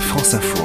France 0.00 0.34
Info. 0.34 0.64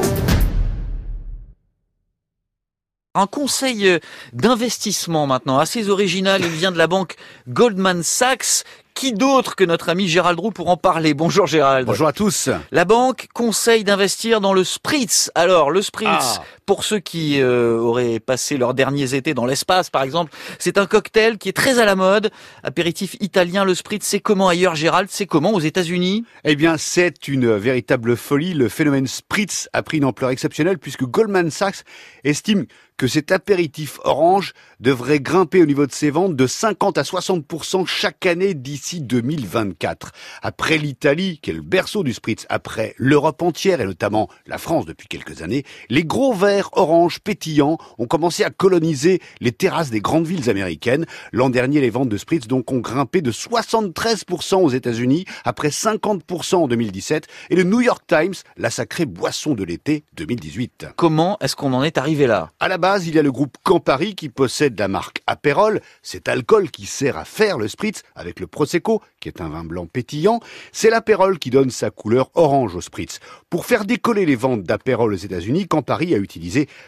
Un 3.14 3.28
conseil 3.28 3.88
euh, 3.88 4.00
d'investissement 4.32 5.28
maintenant, 5.28 5.60
assez 5.60 5.90
original, 5.90 6.42
il 6.42 6.48
vient 6.50 6.72
de 6.72 6.78
la 6.78 6.88
banque 6.88 7.16
Goldman 7.50 8.04
Sachs. 8.04 8.64
Qui 8.94 9.14
d'autre 9.14 9.56
que 9.56 9.64
notre 9.64 9.88
ami 9.90 10.08
Gérald 10.10 10.38
Roux 10.38 10.52
pour 10.52 10.70
en 10.70 10.76
parler? 10.76 11.14
Bonjour 11.14 11.48
Gérald. 11.48 11.88
Bonjour 11.88 12.08
à 12.08 12.14
tous. 12.14 12.50
La 12.72 12.84
banque 12.84 13.30
conseille 13.34 13.86
d'investir 13.86 14.42
dans 14.42 14.54
le 14.54 14.66
spritz. 14.66 15.32
Alors 15.34 15.72
le 15.72 15.82
spritz, 15.82 16.10
Ah. 16.10 16.44
Pour 16.72 16.86
ceux 16.86 17.00
qui 17.00 17.42
euh, 17.42 17.78
auraient 17.80 18.22
passé 18.22 18.56
leurs 18.56 18.74
derniers 18.74 19.14
étés 19.14 19.34
dans 19.34 19.46
l'espace 19.46 19.90
par 19.90 20.04
exemple, 20.04 20.32
c'est 20.58 20.78
un 20.78 20.86
cocktail 20.86 21.38
qui 21.38 21.50
est 21.50 21.52
très 21.52 21.80
à 21.80 21.86
la 21.86 21.98
mode. 21.98 22.32
Apéritif 22.64 23.18
italien, 23.20 23.66
le 23.66 23.76
spritz, 23.76 24.06
c'est 24.06 24.22
comment 24.22 24.48
ailleurs 24.48 24.76
Gérald? 24.76 25.10
C'est 25.12 25.26
comment 25.26 25.52
aux 25.52 25.60
États-Unis? 25.60 26.24
Eh 26.46 26.56
bien, 26.56 26.78
c'est 26.78 27.28
une 27.28 27.52
véritable 27.58 28.16
folie. 28.16 28.54
Le 28.54 28.70
phénomène 28.70 29.06
Spritz 29.06 29.68
a 29.74 29.84
pris 29.84 29.98
une 29.98 30.06
ampleur 30.06 30.30
exceptionnelle 30.30 30.80
puisque 30.80 31.04
Goldman 31.04 31.52
Sachs 31.52 31.84
estime 32.24 32.68
que 33.02 33.08
cet 33.08 33.32
apéritif 33.32 34.00
orange 34.04 34.54
devrait 34.80 35.20
grimper 35.20 35.64
au 35.64 35.66
niveau 35.66 35.88
de 35.88 35.92
ses 35.92 36.12
ventes 36.12 36.36
de 36.36 36.46
50 36.46 37.00
à 37.00 37.02
60% 37.02 37.88
chaque 37.88 38.28
année 38.28 38.54
d'ici 38.54 39.02
2024. 39.02 40.12
Après 40.44 40.78
l'Italie, 40.78 41.40
qui 41.42 41.50
est 41.50 41.54
le 41.54 41.64
berceau 41.64 42.04
du 42.04 42.14
Spritz, 42.14 42.46
après 42.50 42.94
l'Europe 42.98 43.42
entière 43.42 43.82
et 43.82 43.86
notamment 43.86 44.30
la 44.46 44.60
France 44.60 44.86
depuis 44.86 45.08
quelques 45.08 45.42
années, 45.42 45.64
les 45.90 46.06
gros 46.06 46.32
verres 46.36 46.61
orange 46.74 47.20
pétillants 47.20 47.78
ont 47.98 48.08
commencé 48.08 48.44
à 48.44 48.50
coloniser 48.50 49.22
les 49.40 49.52
terrasses 49.52 49.90
des 49.90 50.02
grandes 50.02 50.28
villes 50.28 50.50
américaines. 50.50 51.06
L'an 51.32 51.50
dernier, 51.50 51.82
les 51.82 51.90
ventes 51.90 52.10
de 52.10 52.18
Spritz 52.18 52.48
donc 52.48 52.72
ont 52.72 52.80
grimpé 52.80 53.22
de 53.22 53.32
73% 53.32 54.56
aux 54.56 54.70
États-Unis, 54.70 55.26
après 55.44 55.70
50% 55.70 56.56
en 56.56 56.68
2017, 56.68 57.28
et 57.50 57.56
le 57.56 57.64
New 57.64 57.82
York 57.82 58.04
Times 58.08 58.34
l'a 58.58 58.70
sacré 58.70 59.06
boisson 59.06 59.54
de 59.54 59.64
l'été 59.64 60.04
2018. 60.16 60.88
Comment 60.96 61.38
est-ce 61.42 61.56
qu'on 61.56 61.74
en 61.74 61.84
est 61.84 61.98
arrivé 61.98 62.28
là? 62.28 62.52
À 62.60 62.68
la 62.68 62.78
base, 62.78 63.08
il 63.08 63.16
y 63.16 63.20
a 63.20 63.24
le 63.24 63.32
groupe 63.32 63.58
Campari 63.64 64.16
qui 64.16 64.30
possède 64.30 64.78
la 64.80 64.88
marque 64.88 65.22
Aperol, 65.28 65.82
cet 66.02 66.28
alcool 66.28 66.70
qui 66.72 66.86
sert 66.86 67.18
à 67.18 67.26
faire 67.26 67.58
le 67.58 67.68
spritz 67.68 68.04
avec 68.16 68.40
le 68.40 68.48
Prosecco, 68.48 69.02
qui 69.20 69.30
est 69.30 69.42
un 69.42 69.50
vin 69.50 69.64
blanc 69.64 69.86
pétillant. 69.86 70.40
C'est 70.72 70.90
l'Aperol 70.90 71.40
qui 71.40 71.50
donne 71.50 71.70
sa 71.70 71.90
couleur 71.92 72.30
orange 72.34 72.76
au 72.76 72.82
spritz. 72.82 73.20
Pour 73.50 73.66
faire 73.66 73.86
décoller 73.86 74.26
les 74.26 74.36
ventes 74.36 74.64
d'Aperol 74.64 75.14
aux 75.14 75.18
États-Unis, 75.18 75.68
Campari 75.68 76.14
a 76.14 76.18
utilisé 76.18 76.41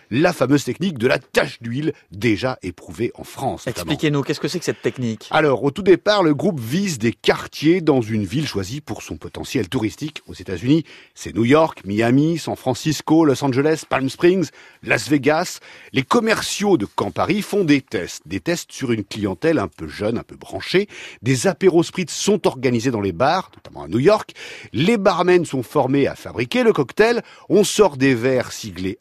la 0.09 0.33
fameuse 0.33 0.63
technique 0.63 0.97
de 0.97 1.07
la 1.07 1.19
tache 1.19 1.61
d'huile, 1.61 1.93
déjà 2.11 2.57
éprouvée 2.61 3.11
en 3.15 3.23
France. 3.23 3.67
Expliquez-nous, 3.67 4.21
qu'est-ce 4.21 4.39
que 4.39 4.47
c'est 4.47 4.59
que 4.59 4.65
cette 4.65 4.81
technique? 4.81 5.27
Alors, 5.31 5.63
au 5.63 5.71
tout 5.71 5.81
départ, 5.81 6.23
le 6.23 6.33
groupe 6.33 6.59
vise 6.59 6.99
des 6.99 7.13
quartiers 7.13 7.81
dans 7.81 8.01
une 8.01 8.25
ville 8.25 8.47
choisie 8.47 8.81
pour 8.81 9.01
son 9.01 9.17
potentiel 9.17 9.69
touristique 9.69 10.21
aux 10.27 10.33
États-Unis. 10.33 10.85
C'est 11.15 11.35
New 11.35 11.45
York, 11.45 11.81
Miami, 11.85 12.37
San 12.37 12.55
Francisco, 12.55 13.25
Los 13.25 13.43
Angeles, 13.43 13.83
Palm 13.87 14.09
Springs, 14.09 14.49
Las 14.83 15.09
Vegas. 15.09 15.59
Les 15.91 16.03
commerciaux 16.03 16.77
de 16.77 16.85
Campari 16.85 17.41
font 17.41 17.63
des 17.63 17.81
tests, 17.81 18.23
des 18.25 18.39
tests 18.39 18.71
sur 18.71 18.91
une 18.91 19.03
clientèle 19.03 19.59
un 19.59 19.67
peu 19.67 19.87
jeune, 19.87 20.17
un 20.17 20.23
peu 20.23 20.35
branchée. 20.35 20.87
Des 21.21 21.47
apéros 21.47 21.83
spritz 21.83 22.11
sont 22.11 22.47
organisés 22.47 22.91
dans 22.91 23.01
les 23.01 23.11
bars, 23.11 23.51
notamment 23.55 23.83
à 23.83 23.87
New 23.87 23.99
York. 23.99 24.33
Les 24.71 24.97
barmen 24.97 25.45
sont 25.45 25.63
formés 25.63 26.07
à 26.07 26.15
fabriquer 26.15 26.63
le 26.63 26.73
cocktail. 26.73 27.21
On 27.49 27.63
sort 27.63 27.97
des 27.97 28.15
verres 28.15 28.51
siglés 28.51 28.97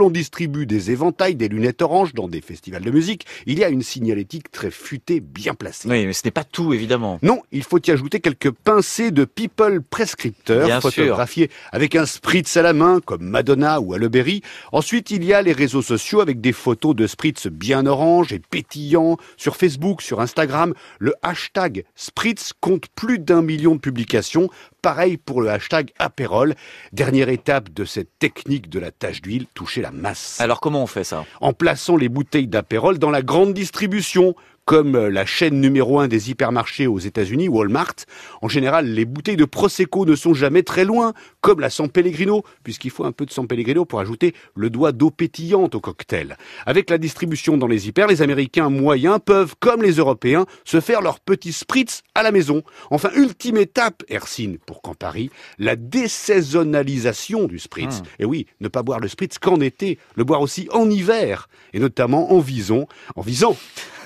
On 0.00 0.10
distribue 0.10 0.66
des 0.66 0.92
éventails, 0.92 1.34
des 1.34 1.48
lunettes 1.48 1.82
oranges 1.82 2.14
dans 2.14 2.28
des 2.28 2.40
festivals 2.40 2.84
de 2.84 2.90
musique. 2.92 3.26
Il 3.46 3.58
y 3.58 3.64
a 3.64 3.68
une 3.68 3.82
signalétique 3.82 4.50
très 4.52 4.70
futée, 4.70 5.18
bien 5.20 5.54
placée. 5.54 5.88
Oui, 5.88 6.06
mais 6.06 6.12
ce 6.12 6.22
n'est 6.24 6.30
pas 6.30 6.44
tout 6.44 6.72
évidemment. 6.72 7.18
Non, 7.22 7.42
il 7.50 7.64
faut 7.64 7.80
y 7.84 7.90
ajouter 7.90 8.20
quelques 8.20 8.52
pincées 8.52 9.10
de 9.10 9.24
people 9.24 9.82
prescripteurs, 9.82 10.66
Bien 10.66 10.80
sûr. 10.80 10.90
photographiés 10.90 11.50
avec 11.72 11.96
un 11.96 12.06
spritz 12.06 12.56
à 12.56 12.62
la 12.62 12.72
main, 12.72 13.00
comme 13.04 13.22
Madonna 13.22 13.80
ou 13.80 13.96
Berry. 14.08 14.42
Ensuite, 14.70 15.10
il 15.10 15.24
y 15.24 15.32
a 15.32 15.42
les 15.42 15.52
réseaux 15.52 15.82
sociaux 15.82 16.20
avec 16.20 16.40
des 16.40 16.52
photos 16.52 16.94
de 16.94 17.08
spritz 17.08 17.48
bien 17.48 17.84
orange 17.86 18.32
et 18.32 18.38
pétillants. 18.38 19.16
Sur 19.36 19.56
Facebook, 19.56 20.02
sur 20.02 20.20
Instagram, 20.20 20.72
le 21.00 21.14
hashtag 21.22 21.84
spritz 21.96 22.52
compte 22.60 22.86
plus 22.94 23.18
d'un 23.18 23.42
million 23.42 23.74
de 23.74 23.80
publications. 23.80 24.50
Pareil 24.82 25.18
pour 25.18 25.42
le 25.42 25.50
hashtag 25.50 25.92
Aperol. 25.98 26.54
Dernière 26.92 27.28
étape 27.28 27.70
de 27.70 27.84
cette 27.84 28.18
technique 28.18 28.70
de 28.70 28.78
la 28.78 28.90
tache 28.90 29.20
d'huile, 29.20 29.46
toucher 29.54 29.82
la 29.82 29.90
masse 29.90 30.40
Alors 30.40 30.60
comment 30.60 30.82
on 30.82 30.86
fait 30.86 31.04
ça? 31.04 31.26
En 31.40 31.52
plaçant 31.52 31.96
les 31.96 32.08
bouteilles 32.08 32.48
d'Aperol 32.48 32.98
dans 32.98 33.10
la 33.10 33.22
grande 33.22 33.52
distribution, 33.52 34.34
comme 34.64 34.94
euh, 34.94 35.10
la 35.10 35.26
chaîne 35.26 35.60
numéro 35.60 35.98
un 35.98 36.08
des 36.08 36.30
hypermarchés 36.30 36.86
aux 36.86 36.98
États-Unis, 36.98 37.48
Walmart. 37.48 37.94
En 38.42 38.48
général, 38.48 38.86
les 38.86 39.04
bouteilles 39.04 39.36
de 39.36 39.44
Prosecco 39.44 40.06
ne 40.06 40.14
sont 40.14 40.34
jamais 40.34 40.62
très 40.62 40.84
loin, 40.84 41.12
comme 41.40 41.60
la 41.60 41.70
San 41.70 41.88
Pellegrino, 41.88 42.44
puisqu'il 42.62 42.90
faut 42.90 43.04
un 43.04 43.12
peu 43.12 43.26
de 43.26 43.30
San 43.30 43.46
Pellegrino 43.46 43.84
pour 43.84 44.00
ajouter 44.00 44.34
le 44.54 44.70
doigt 44.70 44.92
d'eau 44.92 45.10
pétillante 45.10 45.74
au 45.74 45.80
cocktail. 45.80 46.36
Avec 46.66 46.90
la 46.90 46.98
distribution 46.98 47.56
dans 47.56 47.66
les 47.66 47.88
hyper, 47.88 48.06
les 48.06 48.22
Américains 48.22 48.70
moyens 48.70 49.18
peuvent, 49.24 49.54
comme 49.58 49.82
les 49.82 49.92
Européens, 49.92 50.46
se 50.64 50.80
faire 50.80 51.02
leur 51.02 51.20
petit 51.20 51.52
spritz 51.52 52.02
à 52.14 52.22
la 52.22 52.32
maison. 52.32 52.62
Enfin, 52.90 53.10
ultime 53.16 53.56
étape, 53.56 54.04
Ersine, 54.08 54.58
pour 54.58 54.82
Campari, 54.82 55.30
la 55.58 55.76
désaisonnalisation 55.76 57.46
du 57.46 57.58
spritz. 57.58 58.02
Et 58.18 58.24
oui, 58.24 58.46
ne 58.60 58.68
pas 58.68 58.82
boire 58.82 59.00
le 59.00 59.08
spritz 59.08 59.38
qu'en 59.38 59.60
été, 59.60 59.98
le 60.14 60.24
boire 60.24 60.40
aussi 60.40 60.68
en 60.72 60.88
hiver, 60.88 61.48
et 61.72 61.78
notamment 61.78 62.32
en 62.32 62.40
vison, 62.40 62.86
en 63.16 63.22
visant 63.22 63.56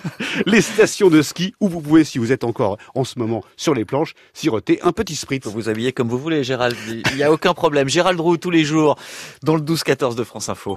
les 0.47 0.61
stations 0.61 1.11
de 1.11 1.23
ski 1.23 1.55
où 1.61 1.69
vous 1.69 1.81
pouvez, 1.81 2.05
si 2.05 2.19
vous 2.19 2.33
êtes 2.33 2.45
encore 2.45 2.79
en 2.95 3.05
ce 3.05 3.19
moment 3.19 3.43
sur 3.57 3.75
les 3.75 3.85
planches, 3.85 4.15
siroter 4.33 4.81
un 4.83 4.93
petit 4.93 5.17
spritz. 5.17 5.45
Vous 5.45 5.53
vous 5.53 5.69
habillez 5.69 5.93
comme 5.93 6.09
vous 6.09 6.19
voulez 6.19 6.45
Gérald, 6.45 6.77
il 6.89 7.17
n'y 7.17 7.23
a 7.23 7.33
aucun 7.33 7.55
problème. 7.55 7.89
Gérald 7.89 8.21
Roux 8.21 8.37
tous 8.37 8.51
les 8.51 8.65
jours 8.65 8.97
dans 9.43 9.57
le 9.57 9.63
12-14 9.63 10.15
de 10.15 10.25
France 10.25 10.49
Info. 10.49 10.73